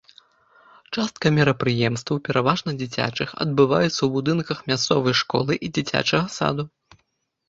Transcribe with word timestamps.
Частка 0.99 1.31
мерапрыемстваў, 1.35 2.17
пераважна 2.27 2.73
дзіцячых, 2.79 3.29
адбываецца 3.45 3.93
ў 4.03 4.09
будынках 4.15 4.57
мясцовай 4.71 5.15
школы 5.21 5.53
і 5.69 5.71
дзіцячага 5.79 6.25
саду. 6.37 6.63